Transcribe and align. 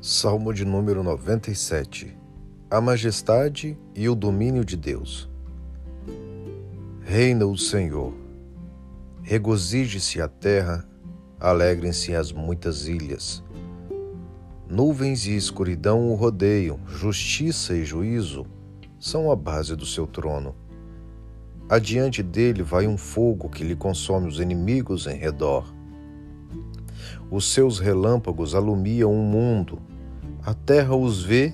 Salmo 0.00 0.54
de 0.54 0.64
número 0.64 1.02
97 1.02 2.16
A 2.70 2.80
majestade 2.80 3.76
e 3.96 4.08
o 4.08 4.14
domínio 4.14 4.64
de 4.64 4.76
Deus. 4.76 5.28
Reina 7.02 7.44
o 7.44 7.58
Senhor. 7.58 8.14
Regozije-se 9.22 10.22
a 10.22 10.28
terra, 10.28 10.88
alegrem-se 11.40 12.14
as 12.14 12.30
muitas 12.30 12.86
ilhas. 12.86 13.42
Nuvens 14.68 15.26
e 15.26 15.34
escuridão 15.34 16.08
o 16.12 16.14
rodeiam, 16.14 16.78
justiça 16.86 17.74
e 17.74 17.84
juízo 17.84 18.46
são 19.00 19.32
a 19.32 19.34
base 19.34 19.74
do 19.74 19.84
seu 19.84 20.06
trono. 20.06 20.54
Adiante 21.68 22.22
dele 22.22 22.62
vai 22.62 22.86
um 22.86 22.96
fogo 22.96 23.48
que 23.48 23.64
lhe 23.64 23.74
consome 23.74 24.28
os 24.28 24.38
inimigos 24.38 25.08
em 25.08 25.16
redor. 25.16 25.74
Os 27.30 27.52
seus 27.52 27.78
relâmpagos 27.78 28.54
alumiam 28.54 29.12
o 29.12 29.22
mundo, 29.22 29.80
a 30.44 30.54
terra 30.54 30.96
os 30.96 31.22
vê 31.22 31.52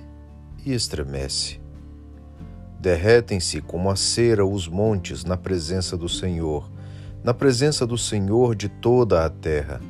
e 0.64 0.72
estremece. 0.72 1.60
Derretem-se 2.80 3.60
como 3.60 3.90
a 3.90 3.96
cera 3.96 4.44
os 4.44 4.68
montes 4.68 5.24
na 5.24 5.36
presença 5.36 5.96
do 5.96 6.08
Senhor, 6.08 6.70
na 7.22 7.32
presença 7.32 7.86
do 7.86 7.96
Senhor 7.96 8.54
de 8.54 8.68
toda 8.68 9.24
a 9.24 9.30
terra. 9.30 9.80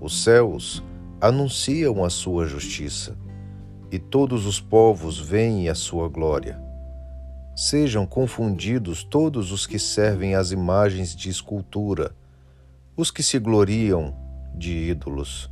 Os 0.00 0.24
céus 0.24 0.82
anunciam 1.20 2.02
a 2.04 2.10
sua 2.10 2.46
justiça, 2.46 3.16
e 3.90 3.98
todos 3.98 4.46
os 4.46 4.58
povos 4.58 5.20
veem 5.20 5.68
a 5.68 5.74
sua 5.74 6.08
glória. 6.08 6.60
Sejam 7.54 8.06
confundidos 8.06 9.04
todos 9.04 9.52
os 9.52 9.66
que 9.66 9.78
servem 9.78 10.34
às 10.34 10.50
imagens 10.50 11.14
de 11.14 11.28
escultura, 11.28 12.16
os 12.96 13.10
que 13.10 13.22
se 13.22 13.38
gloriam 13.38 14.21
de 14.54 14.90
ídolos. 14.90 15.50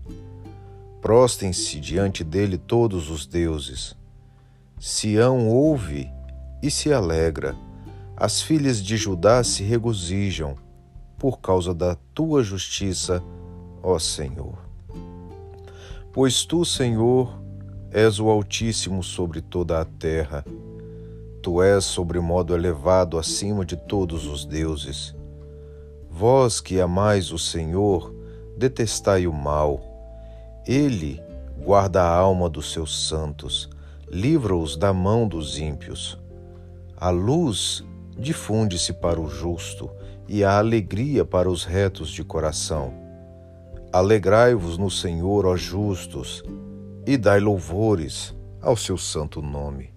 Prostem-se 1.00 1.80
diante 1.80 2.22
dele 2.22 2.58
todos 2.58 3.10
os 3.10 3.26
deuses. 3.26 3.96
Sião 4.78 5.48
ouve 5.48 6.10
e 6.62 6.70
se 6.70 6.92
alegra, 6.92 7.56
as 8.16 8.42
filhas 8.42 8.82
de 8.82 8.96
Judá 8.96 9.42
se 9.42 9.62
regozijam, 9.62 10.54
por 11.18 11.40
causa 11.40 11.74
da 11.74 11.96
tua 12.14 12.42
justiça, 12.42 13.22
ó 13.82 13.98
Senhor. 13.98 14.58
Pois 16.12 16.44
tu, 16.44 16.64
Senhor, 16.64 17.40
és 17.90 18.20
o 18.20 18.28
Altíssimo 18.28 19.02
sobre 19.02 19.40
toda 19.40 19.80
a 19.80 19.84
terra. 19.84 20.44
Tu 21.42 21.62
és 21.62 21.84
sobre 21.84 22.20
modo 22.20 22.54
elevado 22.54 23.18
acima 23.18 23.64
de 23.64 23.76
todos 23.76 24.26
os 24.26 24.44
deuses. 24.44 25.14
Vós 26.10 26.60
que 26.60 26.80
amais 26.80 27.32
o 27.32 27.38
Senhor, 27.38 28.14
detestai 28.60 29.26
o 29.26 29.32
mal 29.32 29.90
ele 30.66 31.20
guarda 31.58 32.02
a 32.02 32.08
alma 32.08 32.48
dos 32.48 32.72
seus 32.72 33.08
santos, 33.08 33.68
livra-os 34.08 34.76
da 34.76 34.92
mão 34.92 35.26
dos 35.26 35.58
ímpios. 35.58 36.18
A 36.96 37.10
luz 37.10 37.84
difunde-se 38.16 38.92
para 38.92 39.20
o 39.20 39.28
justo 39.28 39.90
e 40.28 40.44
a 40.44 40.58
alegria 40.58 41.24
para 41.24 41.50
os 41.50 41.64
retos 41.64 42.10
de 42.10 42.22
coração. 42.22 42.92
Alegrai-vos 43.92 44.78
no 44.78 44.90
Senhor, 44.90 45.46
ó 45.46 45.56
justos, 45.56 46.44
e 47.06 47.16
dai 47.16 47.40
louvores 47.40 48.34
ao 48.60 48.76
seu 48.76 48.96
santo 48.96 49.42
nome. 49.42 49.92